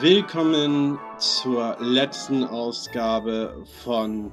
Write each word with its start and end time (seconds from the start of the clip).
Willkommen 0.00 0.98
zur 1.18 1.76
letzten 1.78 2.42
Ausgabe 2.42 3.64
von 3.82 4.32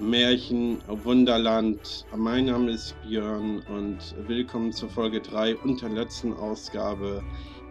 Märchen 0.00 0.82
Wunderland. 0.88 2.04
Mein 2.16 2.46
Name 2.46 2.72
ist 2.72 3.00
Björn 3.02 3.62
und 3.68 3.98
willkommen 4.26 4.72
zur 4.72 4.90
Folge 4.90 5.20
3 5.20 5.56
und 5.58 5.80
der 5.80 5.90
letzten 5.90 6.32
Ausgabe 6.32 7.22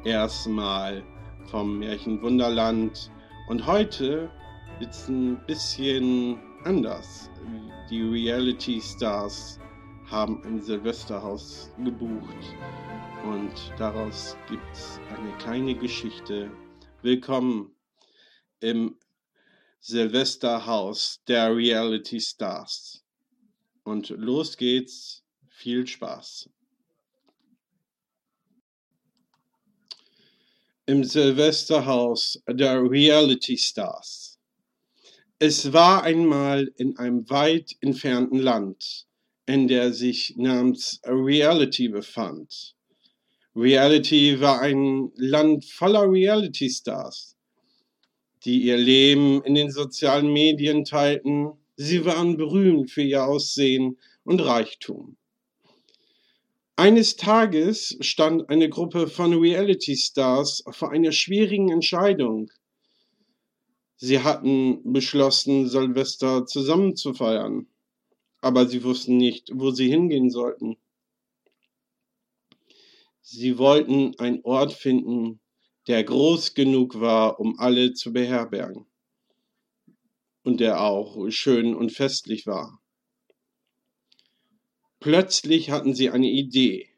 erstmal 0.06 1.04
vom 1.52 1.80
Märchen 1.80 2.22
Wunderland. 2.22 3.12
Und 3.50 3.68
heute 3.68 4.32
ist 4.80 4.96
es 4.96 5.10
ein 5.10 5.46
bisschen 5.46 6.40
anders. 6.64 7.30
Die 7.90 8.02
Reality 8.02 8.80
Stars 8.80 9.60
haben 10.10 10.42
ein 10.46 10.62
Silvesterhaus 10.62 11.70
gebucht 11.84 12.56
und 13.26 13.74
daraus 13.78 14.38
gibt 14.48 14.72
es 14.72 15.02
eine 15.10 15.32
kleine 15.38 15.76
Geschichte. 15.76 16.50
Willkommen 17.04 17.76
im 18.62 18.98
Silvesterhaus 19.82 21.20
der 21.28 21.54
Reality 21.54 22.22
Stars. 22.22 23.04
Und 23.84 24.08
los 24.12 24.56
geht's. 24.56 25.22
Viel 25.50 25.86
Spaß. 25.86 26.50
Im 30.86 31.04
Silvesterhaus 31.04 32.42
der 32.48 32.82
Reality 32.82 33.58
Stars. 33.58 34.40
Es 35.40 35.74
war 35.74 36.04
einmal 36.04 36.72
in 36.78 36.98
einem 36.98 37.30
weit 37.30 37.76
entfernten 37.82 38.40
Land, 38.40 39.08
in 39.46 39.68
der 39.68 39.92
sich 39.92 40.36
namens 40.38 41.02
Reality 41.04 41.90
befand. 41.90 42.78
Reality 43.56 44.40
war 44.40 44.62
ein 44.62 45.12
Land 45.16 45.66
voller 45.66 46.12
Reality 46.12 46.70
Stars 46.70 47.34
die 48.46 48.64
ihr 48.64 48.78
Leben 48.78 49.42
in 49.44 49.56
den 49.56 49.72
sozialen 49.72 50.32
Medien 50.32 50.84
teilten. 50.84 51.54
Sie 51.76 52.06
waren 52.06 52.38
berühmt 52.38 52.92
für 52.92 53.02
ihr 53.02 53.26
Aussehen 53.26 53.98
und 54.24 54.42
Reichtum. 54.42 55.18
Eines 56.76 57.16
Tages 57.16 57.98
stand 58.02 58.50
eine 58.50 58.68
Gruppe 58.68 59.08
von 59.08 59.34
Reality 59.34 59.96
Stars 59.96 60.64
vor 60.72 60.92
einer 60.92 61.12
schwierigen 61.12 61.70
Entscheidung. 61.70 62.50
Sie 63.96 64.20
hatten 64.20 64.92
beschlossen, 64.92 65.70
Silvester 65.70 66.46
zusammen 66.46 66.96
zu 66.96 67.14
feiern, 67.14 67.68
aber 68.42 68.66
sie 68.68 68.84
wussten 68.84 69.18
nicht, 69.18 69.50
wo 69.54 69.72
sie 69.72 69.88
hingehen 69.88 70.30
sollten. 70.30 70.76
Sie 73.26 73.58
wollten 73.58 74.20
einen 74.20 74.42
Ort 74.44 74.74
finden, 74.74 75.40
der 75.88 76.04
groß 76.04 76.54
genug 76.56 77.00
war, 77.00 77.40
um 77.40 77.58
alle 77.58 77.94
zu 77.94 78.12
beherbergen 78.12 78.86
und 80.44 80.60
der 80.60 80.82
auch 80.82 81.30
schön 81.30 81.74
und 81.74 81.92
festlich 81.92 82.46
war. 82.46 82.82
Plötzlich 85.00 85.72
hatten 85.72 85.96
sie 85.96 86.10
eine 86.10 86.30
Idee. 86.30 86.90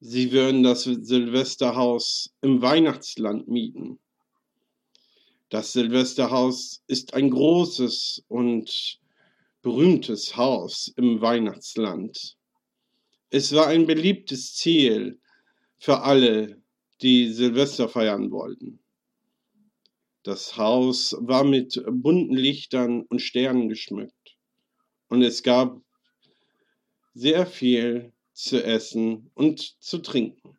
Sie 0.00 0.32
würden 0.32 0.64
das 0.64 0.82
Silvesterhaus 0.82 2.34
im 2.40 2.60
Weihnachtsland 2.60 3.48
mieten. 3.48 4.00
Das 5.48 5.72
Silvesterhaus 5.72 6.82
ist 6.88 7.14
ein 7.14 7.30
großes 7.30 8.24
und 8.28 9.00
berühmtes 9.62 10.36
Haus 10.36 10.92
im 10.96 11.20
Weihnachtsland. 11.20 12.37
Es 13.30 13.54
war 13.54 13.66
ein 13.66 13.86
beliebtes 13.86 14.54
Ziel 14.54 15.20
für 15.76 16.00
alle, 16.00 16.62
die 17.02 17.30
Silvester 17.30 17.88
feiern 17.88 18.30
wollten. 18.30 18.80
Das 20.22 20.56
Haus 20.56 21.14
war 21.20 21.44
mit 21.44 21.82
bunten 21.90 22.36
Lichtern 22.36 23.02
und 23.02 23.20
Sternen 23.20 23.68
geschmückt 23.68 24.36
und 25.08 25.22
es 25.22 25.42
gab 25.42 25.80
sehr 27.14 27.46
viel 27.46 28.12
zu 28.32 28.64
essen 28.64 29.30
und 29.34 29.76
zu 29.82 29.98
trinken. 29.98 30.56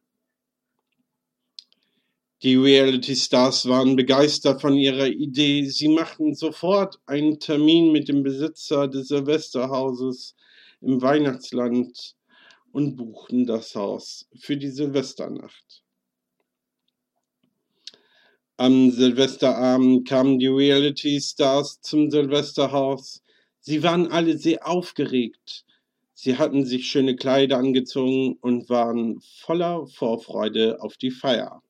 Die 2.43 2.55
Reality 2.55 3.15
Stars 3.15 3.67
waren 3.67 3.95
begeistert 3.95 4.61
von 4.61 4.75
ihrer 4.75 5.07
Idee. 5.07 5.65
Sie 5.65 5.89
machten 5.89 6.35
sofort 6.35 6.99
einen 7.05 7.39
Termin 7.39 7.91
mit 7.91 8.07
dem 8.07 8.23
Besitzer 8.23 8.87
des 8.87 9.09
Silvesterhauses 9.09 10.35
im 10.81 11.01
Weihnachtsland 11.01 12.15
und 12.71 12.95
buchten 12.95 13.45
das 13.45 13.75
Haus 13.75 14.27
für 14.35 14.57
die 14.57 14.69
Silvesternacht. 14.69 15.83
Am 18.57 18.91
Silvesterabend 18.91 20.07
kamen 20.07 20.37
die 20.37 20.47
Reality 20.47 21.21
Stars 21.21 21.79
zum 21.81 22.11
Silvesterhaus. 22.11 23.23
Sie 23.61 23.83
waren 23.83 24.11
alle 24.11 24.37
sehr 24.37 24.67
aufgeregt. 24.67 25.65
Sie 26.13 26.37
hatten 26.37 26.65
sich 26.65 26.91
schöne 26.91 27.15
Kleider 27.15 27.57
angezogen 27.57 28.37
und 28.41 28.69
waren 28.69 29.21
voller 29.21 29.87
Vorfreude 29.87 30.81
auf 30.81 30.97
die 30.97 31.11
Feier. 31.11 31.63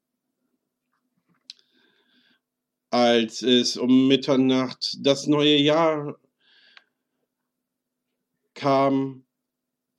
Als 2.89 3.43
es 3.43 3.77
um 3.77 4.07
Mitternacht 4.07 4.97
das 5.01 5.27
neue 5.27 5.57
Jahr 5.57 6.19
kam, 8.55 9.25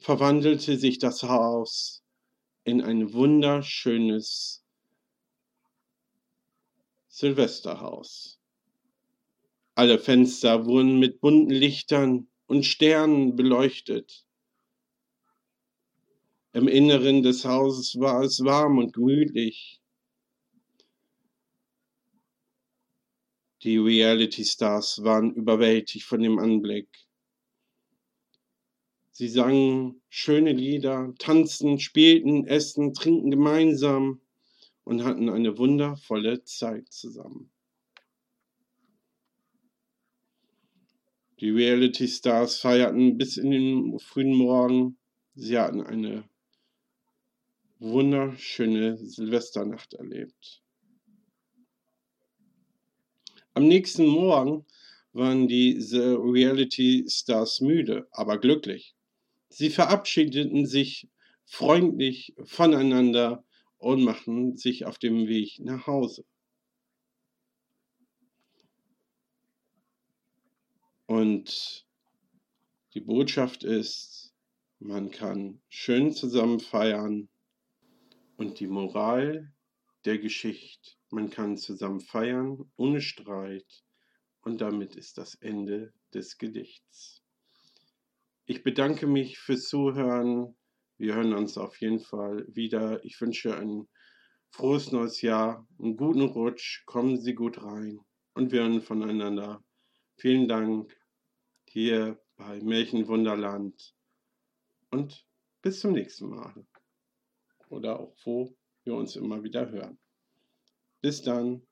verwandelte 0.00 0.78
sich 0.78 0.99
das 0.99 1.22
Haus 1.22 2.03
in 2.65 2.81
ein 2.81 3.12
wunderschönes 3.12 4.65
Silvesterhaus. 7.09 8.39
Alle 9.75 9.99
Fenster 9.99 10.66
wurden 10.66 10.99
mit 10.99 11.21
bunten 11.21 11.50
Lichtern 11.50 12.28
und 12.47 12.65
Sternen 12.65 13.37
beleuchtet. 13.37 14.27
Im 16.53 16.66
Inneren 16.66 17.22
des 17.22 17.44
Hauses 17.44 17.99
war 18.00 18.22
es 18.22 18.43
warm 18.43 18.78
und 18.78 18.93
gemütlich. 18.93 19.81
Die 23.62 23.77
Reality 23.77 24.44
Stars 24.44 25.05
waren 25.05 25.34
überwältigt 25.34 26.06
von 26.06 26.22
dem 26.22 26.39
Anblick. 26.39 26.89
Sie 29.20 29.28
sangen 29.28 30.00
schöne 30.08 30.54
Lieder, 30.54 31.12
tanzten, 31.19 31.78
spielten, 31.78 32.47
essen, 32.47 32.94
trinken 32.94 33.31
gemeinsam 33.31 34.22
und 34.84 35.04
hatten 35.04 35.28
eine 35.28 35.58
wundervolle 35.58 36.42
Zeit 36.44 36.91
zusammen. 36.91 37.53
Die 41.38 41.50
Reality 41.50 42.09
Stars 42.09 42.60
feierten 42.60 43.19
bis 43.19 43.36
in 43.36 43.50
den 43.50 43.98
frühen 43.98 44.34
Morgen. 44.34 44.97
Sie 45.34 45.59
hatten 45.59 45.82
eine 45.82 46.25
wunderschöne 47.78 48.97
Silvesternacht 48.97 49.92
erlebt. 49.92 50.62
Am 53.53 53.69
nächsten 53.69 54.06
Morgen 54.06 54.64
waren 55.12 55.47
die 55.47 55.76
Reality 55.92 57.04
Stars 57.06 57.60
müde, 57.60 58.09
aber 58.12 58.38
glücklich. 58.38 58.94
Sie 59.50 59.69
verabschiedeten 59.69 60.65
sich 60.65 61.09
freundlich 61.44 62.34
voneinander 62.44 63.44
und 63.78 64.05
machen 64.05 64.56
sich 64.56 64.84
auf 64.84 64.99
dem 64.99 65.27
Weg 65.27 65.59
nach 65.59 65.87
Hause. 65.87 66.25
Und 71.06 71.84
die 72.94 73.00
Botschaft 73.00 73.65
ist, 73.65 74.33
man 74.78 75.10
kann 75.10 75.60
schön 75.69 76.12
zusammen 76.12 76.60
feiern 76.60 77.28
und 78.37 78.60
die 78.60 78.69
Moral 78.69 79.53
der 80.05 80.19
Geschichte, 80.19 80.93
man 81.10 81.28
kann 81.28 81.56
zusammen 81.56 82.01
feiern 82.01 82.71
ohne 82.77 83.01
Streit 83.01 83.83
und 84.42 84.60
damit 84.60 84.95
ist 84.95 85.19
das 85.19 85.34
Ende 85.34 85.92
des 86.15 86.39
Gedichts. 86.39 87.20
Ich 88.50 88.64
bedanke 88.64 89.06
mich 89.06 89.38
fürs 89.38 89.68
Zuhören. 89.68 90.56
Wir 90.98 91.14
hören 91.14 91.34
uns 91.34 91.56
auf 91.56 91.80
jeden 91.80 92.00
Fall 92.00 92.44
wieder. 92.48 93.04
Ich 93.04 93.20
wünsche 93.20 93.56
ein 93.56 93.86
frohes 94.50 94.91
neues 94.91 95.22
Jahr, 95.22 95.68
einen 95.78 95.97
guten 95.97 96.22
Rutsch, 96.22 96.84
kommen 96.84 97.16
Sie 97.16 97.34
gut 97.36 97.62
rein 97.62 98.00
und 98.34 98.50
wir 98.50 98.62
hören 98.62 98.82
voneinander. 98.82 99.62
Vielen 100.16 100.48
Dank 100.48 101.00
hier 101.68 102.20
bei 102.34 102.60
Märchenwunderland 102.60 103.94
und 104.91 105.24
bis 105.62 105.78
zum 105.78 105.92
nächsten 105.92 106.30
Mal. 106.30 106.66
Oder 107.68 108.00
auch 108.00 108.16
wo 108.24 108.52
wir 108.82 108.94
uns 108.94 109.14
immer 109.14 109.44
wieder 109.44 109.70
hören. 109.70 109.97
Bis 111.00 111.22
dann, 111.22 111.64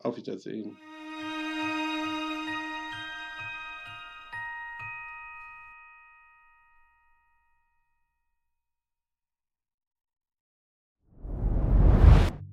auf 0.00 0.18
Wiedersehen. 0.18 0.76